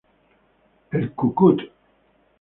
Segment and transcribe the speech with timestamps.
[0.97, 1.63] El "¡Cu-cut!